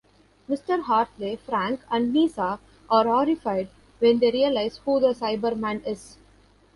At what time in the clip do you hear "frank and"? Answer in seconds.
1.37-2.11